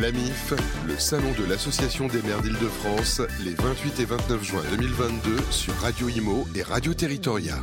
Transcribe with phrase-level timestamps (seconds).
[0.00, 0.54] L'AMIF,
[0.88, 6.08] le salon de l'Association des maires d'Île-de-France, les 28 et 29 juin 2022 sur Radio
[6.08, 7.58] Imo et Radio Territoria.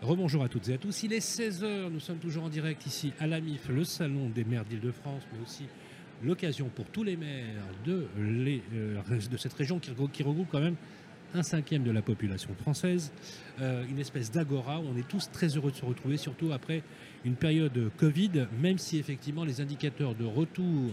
[0.00, 1.02] Rebonjour à toutes et à tous.
[1.02, 4.64] Il est 16h, nous sommes toujours en direct ici à l'AMIF, le salon des maires
[4.64, 5.64] d'Île-de-France, mais aussi
[6.22, 9.00] l'occasion pour tous les maires de, euh,
[9.36, 10.76] cette région qui, qui, regroupe quand même
[11.34, 13.10] un cinquième de la population française,
[13.60, 16.84] euh, une espèce d'agora où on est tous très heureux de se retrouver, surtout après
[17.24, 20.92] une période Covid, même si effectivement les indicateurs de retour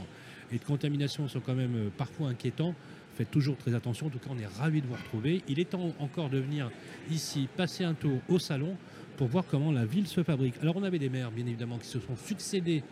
[0.52, 2.76] et de contamination sont quand même euh, parfois inquiétants.
[3.16, 4.08] Faites toujours très attention.
[4.08, 5.42] En tout cas, on est ravis de vous retrouver.
[5.48, 6.70] Il est temps encore de venir
[7.12, 8.76] ici, passer un tour au salon
[9.18, 10.56] pour voir comment la ville se fabrique.
[10.62, 12.84] Alors, on avait des maires, bien évidemment, qui se sont succédés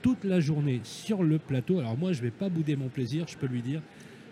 [0.00, 1.80] toute la journée sur le plateau.
[1.80, 3.80] Alors, moi, je ne vais pas bouder mon plaisir, je peux lui dire.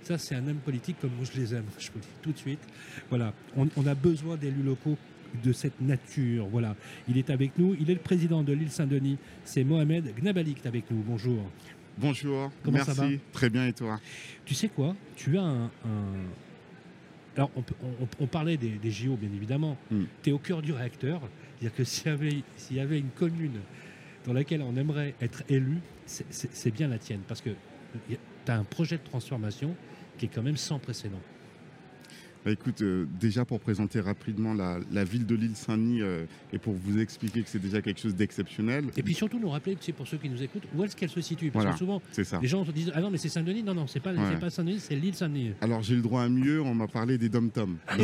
[0.04, 2.32] Ça, c'est un homme politique comme moi je les aime, je vous le dis tout
[2.32, 2.60] de suite.
[3.08, 4.96] Voilà, on, on a besoin d'élus locaux
[5.42, 6.46] de cette nature.
[6.46, 6.76] Voilà,
[7.08, 7.76] il est avec nous.
[7.80, 9.18] Il est le président de l'île Saint-Denis.
[9.44, 11.02] C'est Mohamed Gnabali qui est avec nous.
[11.02, 11.50] Bonjour.
[11.98, 12.94] Bonjour, Comment merci.
[12.94, 14.00] ça va Très bien et toi?
[14.44, 14.94] Tu sais quoi?
[15.16, 15.64] Tu as un.
[15.64, 15.70] un-
[17.36, 19.76] Alors, on, peut- on- on parlait des, des JO, bien évidemment.
[19.90, 20.02] Mm.
[20.22, 21.20] Tu es au cœur du réacteur.
[21.58, 23.60] C'est-à-dire que s'il y, avait, s'il y avait une commune
[24.26, 27.20] dans laquelle on aimerait être élu, c'est, c'est- c'est bien la tienne.
[27.28, 27.50] Parce que
[28.08, 28.16] tu
[28.50, 29.74] as un projet de transformation
[30.18, 31.20] qui est quand même sans précédent.
[32.44, 36.58] Bah, Écoute, euh, déjà pour présenter rapidement la, la ville de l'île Saint-Denis euh, et
[36.58, 38.86] pour vous expliquer que c'est déjà quelque chose d'exceptionnel.
[38.96, 41.20] Et puis surtout, nous rappeler, sais, pour ceux qui nous écoutent, où est-ce qu'elle se
[41.20, 41.50] situe?
[41.50, 41.72] Parce Voilà.
[41.72, 42.40] que souvent, C'est ça.
[42.42, 43.62] les gens se disent Ah non, mais c'est Saint-Denis.
[43.62, 44.18] Non, non, c'est pas, Ouais.
[44.30, 45.52] c'est pas Saint-Denis, c'est l'île Saint-Denis.
[45.60, 47.76] Alors j'ai le droit à mieux, on m'a parlé des dom-toms.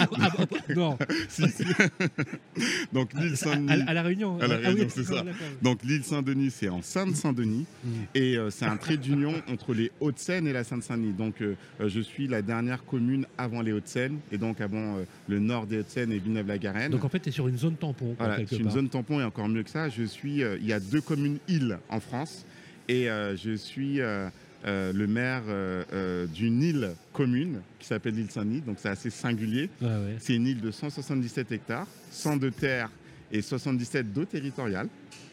[0.00, 0.96] Ah, ah, ah, non.
[2.92, 3.82] Donc l'île à, Saint-Denis.
[3.86, 4.38] à la Réunion.
[4.40, 5.22] À La Ah oui, Réunion, c'est ça.
[5.62, 7.88] Donc l'île Saint-Denis, c'est en Sainte-Saint-Denis Mm.
[8.14, 11.12] et euh, c'est un trait d'union entre les Hauts-de-Seine et la Sainte-Saint-Denis.
[11.12, 11.42] Donc
[11.78, 12.55] je suis la dernière
[12.86, 16.92] commune avant les Hauts-de-Seine et donc avant euh, le nord des Hauts-de-Seine et Villeneuve-la-Garenne.
[16.92, 18.14] Donc en fait, tu es sur une zone tampon.
[18.14, 18.72] quoi, Voilà, une part.
[18.72, 21.38] zone tampon et encore mieux que ça, je suis, euh, il y a deux communes
[21.48, 22.44] îles en France
[22.88, 24.28] et euh, je suis euh,
[24.64, 29.70] le maire euh, euh, d'une île commune qui s'appelle l'île Saint-Denis, donc c'est assez singulier.
[29.80, 30.16] Ouais.
[30.18, 32.90] C'est une île de 177 hectares, 100 de terre
[33.30, 34.88] et 77 d'eau territoriale,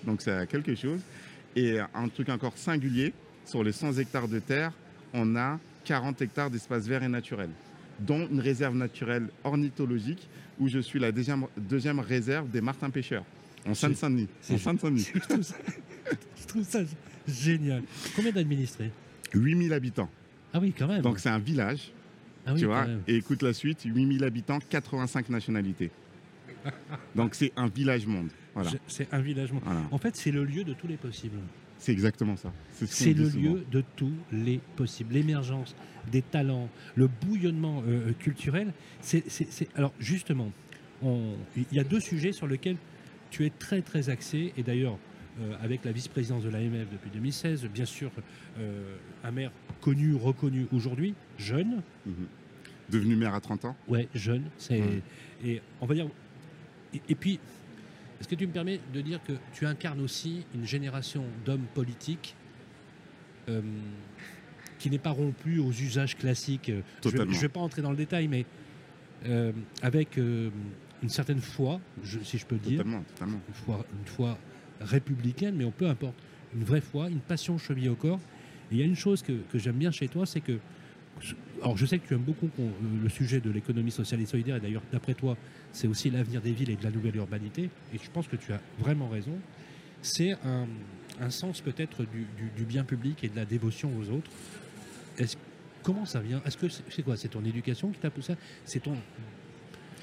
[0.05, 0.99] donc c'est quelque chose.
[1.55, 3.13] Et un truc encore singulier,
[3.45, 4.71] sur les 100 hectares de terre,
[5.13, 7.49] on a 40 hectares d'espace vert et naturel,
[7.99, 10.27] dont une réserve naturelle ornithologique
[10.59, 13.25] où je suis la deuxième, deuxième réserve des martins pêcheurs,
[13.67, 14.27] en Seine-Saint-Denis.
[14.51, 15.09] En Seine-Saint-Denis.
[15.15, 15.55] je, trouve ça,
[16.41, 16.79] je trouve ça
[17.27, 17.83] génial.
[18.15, 18.91] Combien d'administrés?
[19.33, 20.09] 8000 habitants.
[20.53, 21.01] Ah oui, quand même.
[21.01, 21.91] Donc c'est un village,
[22.45, 22.85] ah oui, tu vois.
[23.07, 25.91] Et écoute la suite, 8000 habitants, 85 nationalités.
[27.15, 28.29] Donc c'est un village-monde.
[28.53, 28.69] Voilà.
[28.69, 29.49] Je- C'est un village.
[29.51, 29.81] Voilà.
[29.91, 31.37] En fait, c'est le lieu de tous les possibles.
[31.83, 32.53] C'est exactement ça.
[32.85, 35.13] C'est le lieu de tous les possibles.
[35.15, 35.75] L'émergence
[36.09, 38.71] des talents, le bouillonnement euh, culturel.
[39.01, 40.49] C'est, c'est- c'est- Alors, justement,
[41.01, 42.77] on- il y a deux sujets sur lesquels
[43.31, 44.53] tu es très, très axé.
[44.55, 44.97] Et d'ailleurs,
[45.41, 48.11] euh, avec la vice-présidence de l'AMF depuis 2016, bien sûr,
[48.59, 48.95] euh,
[49.25, 49.51] un maire
[49.81, 51.81] connu, reconnu aujourd'hui, jeune.
[52.05, 52.13] Mhm.
[52.91, 54.43] Devenu maire à 30 ans Ouais, jeune.
[54.57, 55.01] C'est, Ouais.
[55.43, 56.07] Et on va dire.
[56.93, 57.41] Et, et puis,
[58.23, 62.35] est-ce que tu me permets de dire que tu incarnes aussi une génération d'hommes politiques
[63.49, 63.61] euh,
[64.79, 67.33] qui n'est pas rompue aux usages classiques euh, Je Totalement.
[67.33, 68.45] ne vais pas entrer dans le détail, mais
[69.25, 69.51] euh,
[69.81, 70.49] avec euh,
[71.01, 73.41] une certaine foi, je- si je peux dire, Totalement, totalement.
[73.49, 74.37] une foi, une foi
[74.79, 76.15] républicaine, mais on peut importe,
[76.55, 78.21] une vraie foi, une passion chevillée au corps.
[78.71, 80.59] Et il y a une chose que, que j'aime bien chez toi, c'est que,
[81.63, 84.57] alors je sais que tu aimes beaucoup qu'on- le sujet de l'économie sociale et solidaire,
[84.57, 85.37] et d'ailleurs d'après toi,
[85.71, 88.51] c'est aussi l'avenir des villes et de la nouvelle urbanité, et je pense que tu
[88.53, 89.37] as vraiment raison.
[90.01, 90.67] C'est un,
[91.21, 94.29] un sens peut-être du, du- du bien public et de la dévotion aux autres.
[95.17, 95.37] Est-ce-
[95.83, 96.41] comment ça vient?
[96.45, 97.15] Est-ce que c'est c'est quoi?
[97.17, 98.33] C'est ton éducation qui t'a poussé
[98.65, 98.95] C'est ton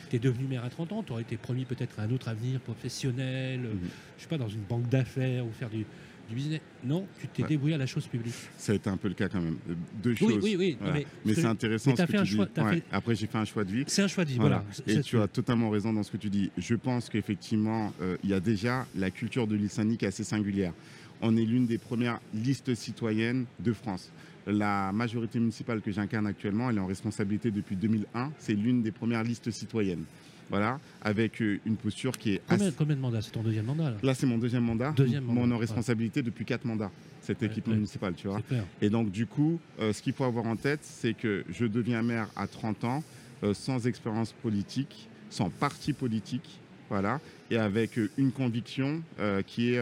[0.09, 2.27] tu es devenu maire à 30 ans, tu aurais été promis peut-être à un autre
[2.29, 3.81] avenir professionnel, euh, Mhm.
[4.17, 5.87] je sais pas, dans une banque d'affaires ou faire du,
[6.31, 6.61] du business.
[6.85, 7.49] Non, tu t'es Ouais.
[7.49, 8.33] débrouillé à la chose publique.
[8.57, 9.57] Ça a été un peu le cas quand même.
[10.03, 10.39] Deux Oui, choses.
[10.43, 10.77] oui, oui.
[10.81, 10.95] Voilà.
[10.95, 12.51] mais Mais ce c'est intéressant mais ce que un tu choix, dis.
[12.55, 12.75] t'as Ouais.
[12.77, 13.85] fait- Après, j'ai fait un choix de vie.
[13.89, 14.37] c'est un choix de vie.
[14.39, 14.65] Voilà.
[14.87, 15.01] Voilà.
[15.01, 16.51] Et tu as totalement raison dans ce que tu dis.
[16.57, 19.69] Je pense qu'effectivement, euh, il y a déjà la culture de l'île
[20.01, 20.73] est assez singulière.
[21.21, 24.11] On est l'une des premières listes citoyennes de France.
[24.47, 28.33] La majorité municipale que j'incarne actuellement, elle est en responsabilité depuis 2001.
[28.39, 30.05] C'est l'une des premières listes citoyennes.
[30.51, 32.75] Voilà, avec euh, une posture qui est Combien, assez...
[32.77, 33.23] combien de mandats?
[33.23, 34.93] C'est ton deuxième mandat là Là, c'est mon deuxième mandat.
[34.97, 36.91] Deuxième Mon mandat, en responsabilité depuis quatre mandats,
[37.23, 37.75] cette Ouais, équipe ouais.
[37.75, 38.43] municipale, tu vois.
[38.83, 42.03] Et donc, du coup, euh, ce qu'il faut avoir en tête, c'est que je deviens
[42.03, 43.05] maire à 30 ans,
[43.45, 46.59] euh, sans expérience politique, sans parti politique,
[46.89, 47.21] voilà,
[47.53, 49.81] et avec une conviction euh, qui est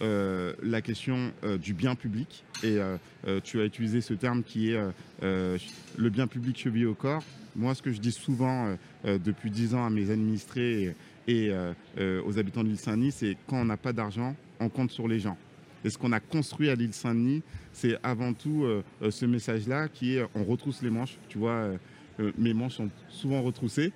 [0.00, 2.44] la question euh, du bien public.
[2.62, 2.96] Et euh,
[3.26, 4.90] euh, tu as utilisé ce terme qui est euh,
[5.22, 5.58] euh,
[5.96, 7.22] le bien public chevillé au corps.
[7.56, 10.94] Moi, ce que je dis souvent euh, euh, depuis 10 ans à mes administrés
[11.28, 14.68] et, euh, euh, aux habitants de l'île Saint-Denis, c'est quand on n'a pas d'argent, on
[14.68, 15.36] compte sur les gens.
[15.84, 17.42] Et ce qu'on a construit à l'île Saint-Denis,
[17.72, 21.18] c'est avant tout euh, euh, ce message-là qui est on retrousse les manches.
[21.28, 21.76] Tu vois, euh,
[22.20, 23.92] euh, mes manches sont souvent retroussées.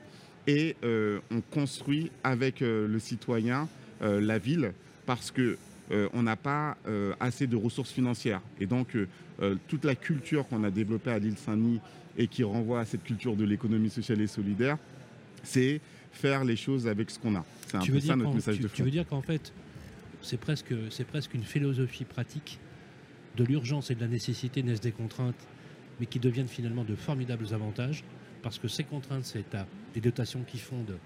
[0.46, 3.68] Et euh, on construit avec euh, le citoyen
[4.02, 4.72] euh, la ville
[5.06, 5.56] parce que
[5.90, 8.40] euh, on n'a pas euh, assez de ressources financières.
[8.60, 11.80] Et donc, euh, toute la culture qu'on a développée à l'île Saint-Denis
[12.16, 14.76] et qui renvoie à cette culture de l'économie sociale et solidaire,
[15.42, 15.80] c'est
[16.12, 17.44] faire les choses avec ce qu'on a.
[17.68, 18.84] C'est un Tu peu ça notre message tu- de tu fond.
[18.84, 19.52] veux dire qu'en fait,
[20.20, 22.58] c'est presque, c'est presque une philosophie pratique
[23.36, 25.36] de l'urgence et de la nécessité naissent des contraintes,
[26.00, 28.02] mais qui deviennent finalement de formidables avantages,
[28.42, 30.98] parce que ces contraintes, c'est à des dotations qui fondent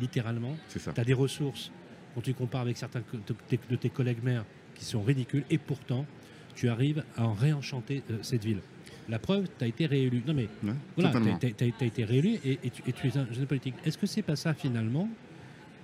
[0.00, 0.92] littéralement, C'est ça.
[0.92, 1.72] tu as des ressources,
[2.14, 6.06] quand tu compares avec certains de tes- collègues maires, qui sont ridicules, et pourtant,
[6.54, 8.60] tu arrives à en réenchanter euh, cette ville.
[9.08, 10.22] La preuve, tu as été réélu.
[10.26, 13.26] Non mais Ouais, voilà, tu as, été réélu et, et tu, et tu es un
[13.32, 13.74] jeune politique.
[13.84, 15.08] Est-ce que c'est pas ça finalement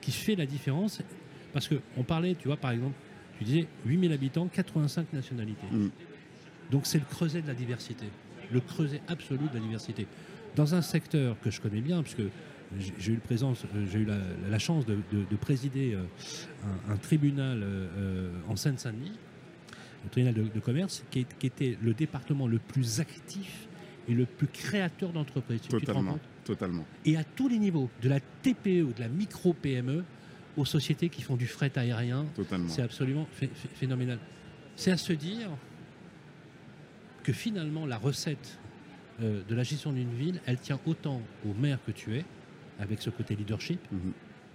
[0.01, 1.03] qui fait la différence?
[1.53, 2.95] Parce qu'on parlait, tu vois, par exemple,
[3.39, 5.67] tu disais 8000 habitants, 85 nationalités.
[5.71, 5.89] Mm.
[6.71, 8.07] Donc c'est le creuset de la diversité,
[8.53, 10.07] le creuset absolu de la diversité.
[10.55, 12.23] Dans un secteur que je connais bien, puisque
[12.99, 14.19] j'ai eu, le présence, euh, j'ai eu la,
[14.51, 16.05] la chance de, de- de présider euh,
[16.89, 19.13] un, un tribunal euh, en Seine-Saint-Denis,
[20.05, 23.69] le tribunal de, de commerce, qui, est- qui était le département le plus actif
[24.09, 25.61] et le plus créateur d'entreprises.
[25.63, 26.19] Tu te Totalement.
[26.45, 26.85] Totalement.
[27.05, 30.05] et à tous les niveaux, de la TPE, de la micro-PME,
[30.57, 32.69] aux sociétés qui font du fret aérien, Totalement.
[32.69, 34.19] c'est absolument phé- phé- phénoménal.
[34.77, 35.51] C'est à se dire
[37.23, 38.59] que finalement, la recette
[39.21, 42.25] de la gestion d'une ville, elle tient autant au maire que tu es,
[42.81, 44.13] avec ce côté leadership, Mhm.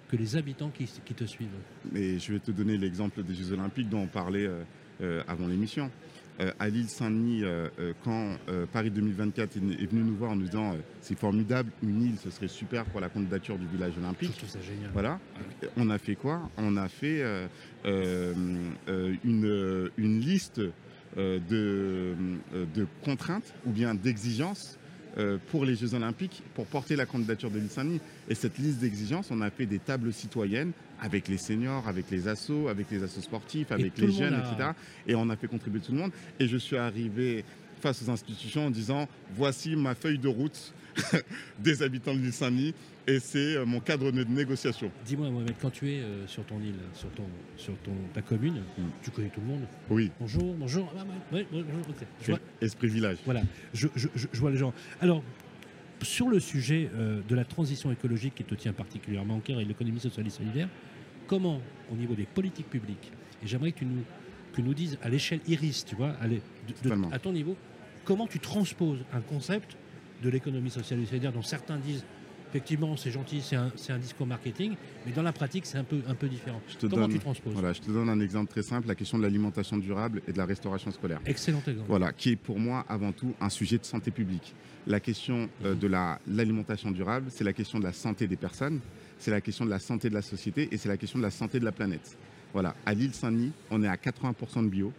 [0.09, 1.49] que les habitants qui, qui te suivent.
[1.91, 4.63] Mais je vais te donner l'exemple des Jeux Olympiques dont on parlait euh,
[5.01, 5.89] euh, avant l'émission.
[6.39, 8.37] Euh, à l'île Saint-Denis, euh, euh, quand
[8.71, 12.29] Paris 2024 est, est venu nous voir en nous disant c'est formidable, une île, ce
[12.29, 14.35] serait super pour la candidature du village Je olympique.
[14.37, 14.89] trouve ça génial.
[14.93, 15.19] Voilà.
[15.77, 16.49] On a fait quoi?
[16.57, 17.21] On a fait
[17.85, 18.71] une,
[19.97, 20.61] une liste
[21.17, 22.15] de,
[22.53, 24.77] de contraintes ou bien d'exigences
[25.51, 27.99] pour les Jeux Olympiques pour porter la candidature de l'île Saint-Denis.
[28.29, 30.71] Et cette liste d'exigences, on a fait des tables citoyennes
[31.01, 34.39] avec les seniors, avec les assos, avec les assos sportifs, avec les le jeunes, a-
[34.53, 34.69] etc.
[35.07, 36.11] Et on a fait contribuer tout le monde.
[36.39, 37.43] Et je suis arrivé
[37.81, 40.73] face aux institutions en disant voici ma feuille de route
[41.59, 42.73] des habitants de l'île Saint-Denis
[43.07, 44.91] et c'est euh, mon cadre de négociation.
[45.05, 47.23] Dis-moi, Mohamed, quand tu es euh, sur ton île, sur, ton,
[47.57, 48.83] sur ton, ta commune, Mm.
[49.01, 49.61] tu connais tout le monde.
[49.89, 50.93] Oui, Bonjour, bonjour.
[50.97, 51.63] Ah, ouais, ouais.
[52.21, 53.17] Je vois- esprit village.
[53.25, 53.41] Voilà,
[53.73, 54.73] je, je- je- je vois les gens.
[55.01, 55.23] Alors,
[56.03, 59.65] sur le sujet euh, de la transition écologique qui te tient particulièrement au cœur et
[59.65, 60.67] l'économie sociale et solidaire,
[61.27, 61.61] comment,
[61.91, 63.11] au niveau des politiques publiques,
[63.43, 64.03] et j'aimerais que tu nous,
[64.53, 66.35] que nous dises à l'échelle IRIS, tu vois, à, de-
[66.83, 67.55] de- à ton niveau,
[68.05, 69.77] comment tu transposes un concept
[70.23, 70.99] de l'économie sociale?
[71.01, 72.03] Et solidaire dont certains disent
[72.49, 74.75] effectivement c'est gentil, c'est un, discours marketing,
[75.05, 76.59] mais dans la pratique c'est un peu, un peu différent.
[76.67, 77.53] Je te comment donne- tu transposes?
[77.53, 80.37] Voilà, je te donne un exemple très simple, la question de l'alimentation durable et de
[80.37, 81.21] la restauration scolaire.
[81.25, 81.87] Excellent exemple.
[81.87, 84.53] Voilà, qui est pour moi avant tout un sujet de santé publique.
[84.85, 88.79] La question euh, de la- l'alimentation durable, c'est la question de la santé des personnes,
[89.17, 91.31] c'est la question de la santé de la société et c'est la question de la
[91.31, 92.17] santé de la planète.
[92.51, 94.91] Voilà, à l'île Saint-Denis, on est à 80% de bio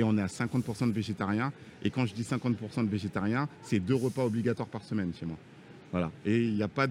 [0.00, 1.52] et on est à 50% de végétariens.
[1.82, 5.36] Et quand je dis 50% de végétariens, c'est deux repas obligatoires par semaine chez moi.
[5.92, 6.86] Voilà, et il n'y a pas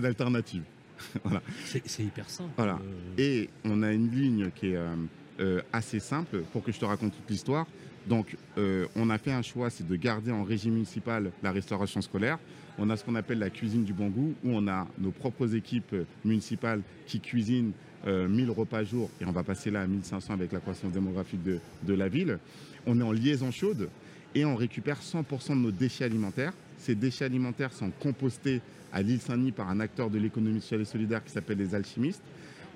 [0.00, 0.62] d'alternative.
[1.64, 2.52] C'est c'est hyper simple.
[2.56, 2.78] Voilà.
[2.80, 4.94] Euh, Et on a une ligne qui est euh,
[5.40, 7.66] euh, assez simple pour que je te raconte toute l'histoire.
[8.06, 12.00] Donc, euh, on a fait un choix, c'est de garder en régime municipal la restauration
[12.00, 12.38] scolaire.
[12.78, 15.56] On a ce qu'on appelle la cuisine du bon goût, où on a nos propres
[15.56, 17.72] équipes municipales qui cuisinent
[18.06, 21.42] euh, 1000 repas jour, et on va passer là à 1500 avec la croissance démographique
[21.42, 22.38] de, de la ville.
[22.86, 23.88] On est en liaison chaude
[24.34, 26.52] et on récupère 100% de nos déchets alimentaires.
[26.78, 28.60] Ces déchets alimentaires sont compostés
[28.92, 32.22] à l'île Saint-Denis par un acteur de l'économie sociale et solidaire qui s'appelle les alchimistes.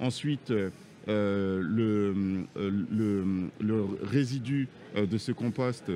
[0.00, 0.70] Ensuite, euh,
[1.08, 3.24] euh, le, euh, le,
[3.60, 5.90] le résidu de ce compost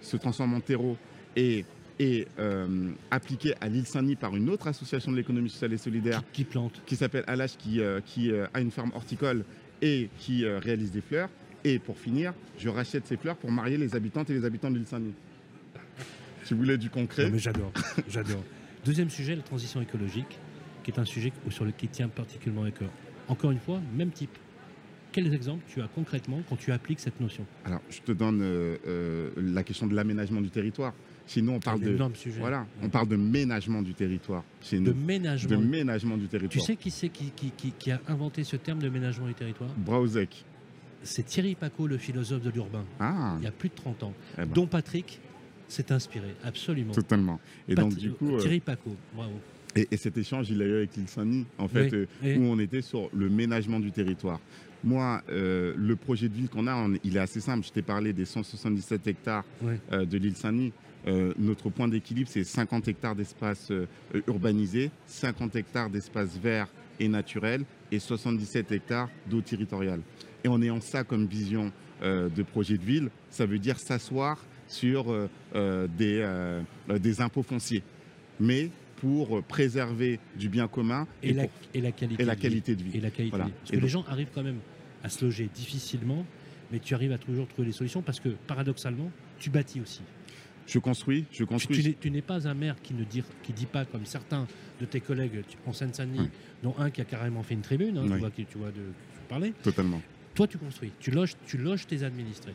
[0.00, 0.96] se transforme en terreau
[1.36, 1.64] et
[1.98, 6.22] est euh, appliqué à l'île Saint-Denis par une autre association de l'économie sociale et solidaire
[6.32, 6.82] qui, qui plante.
[6.86, 9.44] qui s'appelle Alash, qui, euh, qui euh, a une ferme horticole
[9.80, 11.28] et qui euh, réalise des fleurs.
[11.64, 14.76] Et pour finir, je rachète ces fleurs pour marier les habitantes et les habitants de
[14.76, 15.14] l'île Saint-Denis.
[16.44, 17.72] Si vous voulez du concret, Non, mais j'adore,
[18.08, 18.42] j'adore.
[18.84, 20.40] Deuxième sujet, la transition écologique,
[20.82, 22.90] qui est un sujet sur lequel tient particulièrement à cœur.
[23.28, 24.36] Encore une fois, même type.
[25.12, 27.46] Quels exemples tu as concrètement quand tu appliques cette notion?
[27.64, 30.94] Alors je te donne euh, euh, la question de l'aménagement du territoire.
[31.26, 32.40] Chez nous, on parle Un de, sujet.
[32.40, 34.42] voilà, on parle de ménagement du territoire.
[34.60, 35.50] Chez de nous, ménagement.
[35.50, 36.64] de ménagement du tu territoire.
[36.66, 39.70] sais qui c'est qui, qui- qui- qui a inventé ce terme de ménagement du territoire?
[39.76, 40.44] Brauzek.
[41.04, 44.12] C'est Thierry Paco, le philosophe de l'urbain, Ah, il y a plus de 30 ans,
[44.36, 45.20] eh ben, dont Patrick
[45.68, 46.92] s'est inspiré, absolument.
[46.92, 47.40] totalement.
[47.68, 49.32] Et Pat- donc du coup, euh, Thierry Paco, bravo.
[49.74, 53.08] Et, cet échange, il a eu avec l'Ilsani, en fait, euh, où on était sur
[53.14, 54.38] le ménagement du territoire.
[54.84, 57.64] Moi, euh, le projet de ville qu'on a, il est assez simple.
[57.66, 59.44] Je t'ai parlé des 177 hectares
[59.92, 60.72] euh, de l'île Saint-Denis.
[61.06, 63.72] Notre point d'équilibre, c'est 50 hectares d'espace
[64.26, 66.68] urbanisé, 50 hectares d'espace vert
[67.00, 70.00] et naturel et 77 hectares d'eau territoriale.
[70.44, 75.28] Et en ayant ça comme vision de projet de ville, ça veut dire s'asseoir sur
[75.54, 76.62] des,
[77.00, 77.82] des impôts fonciers.
[78.38, 78.70] Mais
[79.02, 81.48] pour préserver du bien commun et, la,
[81.90, 82.96] qualité, et la qualité de vie.
[82.96, 84.60] Et la qualité Parce que les gens arrivent quand même
[85.02, 86.24] à se loger difficilement,
[86.70, 90.02] mais tu arrives à toujours trouver des solutions parce que paradoxalement, tu bâtis aussi.
[90.72, 91.96] Je construis, je construis.
[92.00, 94.46] Tu, n'es pas un maire qui ne dit, qui dit pas comme certains
[94.80, 96.30] de tes collègues en Seine-Saint-Denis,
[96.62, 98.80] dont un qui a carrément fait une tribune, hein, tu, vois, tu vois de
[99.28, 99.52] parler.
[99.62, 100.00] Totalement.
[100.34, 102.54] Toi, tu construis, tu loges, tu loges tes administrés.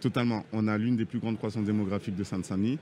[0.00, 0.44] Totalement.
[0.52, 2.78] On a l'une des plus grandes croissances démographiques de Seine-Saint-Denis.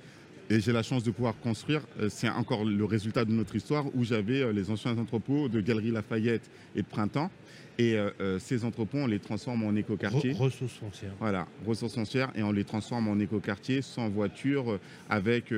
[0.50, 1.80] Et j'ai la chance de pouvoir construire.
[1.98, 5.60] Euh, c'est encore le résultat de notre histoire où j'avais euh, les anciens entrepôts de
[5.60, 7.30] Galerie Lafayette et de Printemps.
[7.78, 10.32] Et euh, ces entrepôts, on les transforme en écoquartier.
[10.32, 11.14] ressources foncières.
[11.18, 12.30] Voilà, ressources foncières.
[12.36, 14.78] Et on les transforme en écoquartier sans voiture,
[15.10, 15.52] avec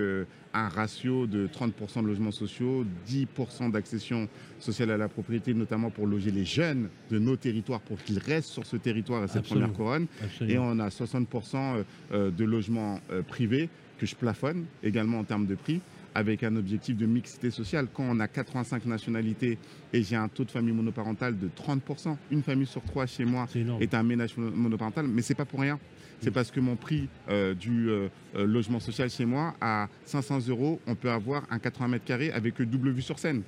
[0.54, 6.06] un ratio de 30% de logements sociaux, 10% d'accession sociale à la propriété, notamment pour
[6.06, 9.74] loger les jeunes de nos territoires, pour qu'ils restent sur ce territoire et cette première
[9.74, 10.06] couronne.
[10.40, 15.80] Et on a 60% de logements privés que je plafonne également en termes de prix
[16.16, 17.88] avec un objectif de mixité sociale.
[17.92, 19.58] Quand on a 85 nationalités
[19.92, 23.46] et j'ai un taux de famille monoparentale de 30%, une famille sur trois chez moi
[23.80, 25.78] est, un ménage monoparental, mais c'est pas pour rien.
[26.22, 30.48] C'est parce que mon prix euh, du euh, euh, logement social chez moi, à 500
[30.48, 33.42] euros, on peut avoir un 80 mètres carrés avec double vue sur scène.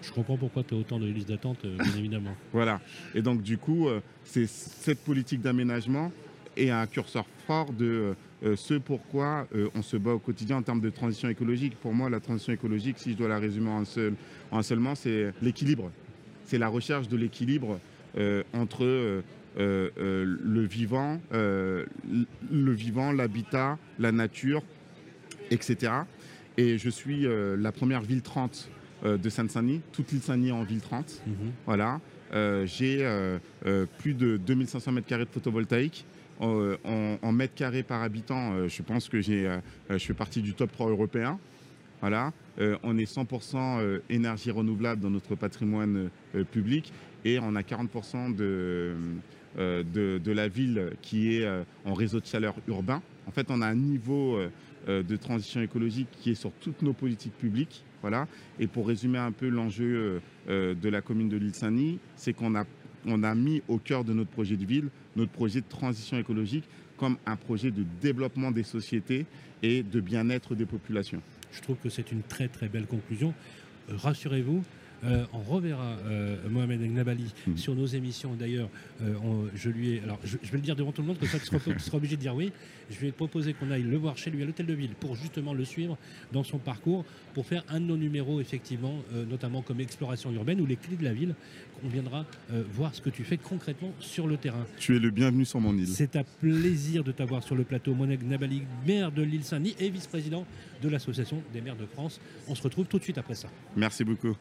[0.00, 2.34] Je comprends pourquoi tu as autant de listes d'attente, bien évidemment.
[2.54, 2.80] Voilà.
[3.14, 3.88] Et donc, du coup,
[4.24, 6.10] c'est cette politique d'aménagement
[6.56, 10.62] et un curseur fort de euh, ce pourquoi euh, on se bat au quotidien en
[10.62, 11.76] termes de transition écologique.
[11.76, 14.14] Pour moi, la transition écologique, si je dois la résumer en, seul,
[14.50, 15.90] en seulement, c'est l'équilibre.
[16.44, 17.80] C'est la recherche de l'équilibre
[18.16, 19.22] euh, entre
[19.56, 21.86] le vivant, le
[22.72, 24.62] vivant, l'habitat, la nature,
[25.50, 25.92] etc.
[26.56, 28.70] Et je suis la première ville 30
[29.04, 31.22] de Seine-Saint-Denis, toute l'île Saint-Denis en ville 30.
[31.26, 31.34] Mhm.
[31.66, 32.00] Voilà.
[32.66, 33.04] J'ai
[33.98, 36.06] plus de 2500 mètres carrés de photovoltaïque.
[36.40, 36.76] Euh,
[37.22, 39.58] en, mètres carrés par habitant, euh, je pense que j'ai, euh,
[39.90, 41.38] je fais partie du top 3 européen.
[42.00, 42.32] Voilà.
[42.84, 46.10] on est 100% énergie renouvelable dans notre patrimoine
[46.52, 46.92] public
[47.24, 48.94] et on a 40% de,
[50.24, 51.48] la ville qui est
[51.84, 53.02] en réseau de chaleur urbain.
[53.26, 54.38] En fait, on a un niveau
[54.86, 57.84] de transition écologique qui est sur toutes nos politiques publiques.
[58.00, 58.28] Voilà.
[58.60, 62.64] Et pour résumer un peu l'enjeu de la commune de l'île Saint-Denis, c'est qu'on a
[63.06, 64.88] on a mis au cœur de notre projet de ville
[65.18, 66.64] notre projet de transition écologique
[66.96, 69.26] comme un projet de développement des sociétés
[69.62, 71.20] et de bien-être des populations.
[71.52, 73.34] Je trouve que c'est une très très belle conclusion.
[73.90, 74.62] Euh, rassurez-vous,
[75.04, 77.56] euh, on reverra euh, Mohamed Nabali mhm.
[77.56, 78.34] sur nos émissions.
[78.34, 78.68] D'ailleurs,
[79.02, 79.14] euh,
[79.54, 81.46] je lui ai, alors je, vais le dire devant tout le monde, comme ça tu
[81.46, 82.52] seras, obligé de dire oui.
[82.90, 85.14] Je lui ai proposé qu'on aille le voir chez lui à l'hôtel de ville pour
[85.14, 85.98] justement le suivre
[86.32, 88.96] dans son parcours, pour faire un de nos numéros effectivement,
[89.28, 91.34] notamment comme exploration urbaine ou les clés de la ville.
[91.84, 92.24] On viendra
[92.72, 94.64] voir ce que tu fais concrètement sur le terrain.
[94.78, 95.86] Tu es le bienvenu sur mon île.
[95.86, 99.90] C'est un plaisir de t'avoir sur le plateau, Mohamed Nabali, maire de l'île Saint-Denis et
[99.90, 100.46] vice-président
[100.82, 102.20] de l'Association des maires de France.
[102.48, 103.48] On se retrouve tout de suite après ça.
[103.76, 104.34] Merci beaucoup.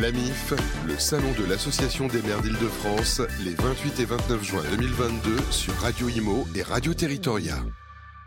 [0.00, 0.54] L'AMIF,
[0.86, 6.08] le salon de l'Association des maires d'Île-de-France, les 28 et 29 juin 2022 sur Radio
[6.08, 7.56] Imo et Radio Territoria.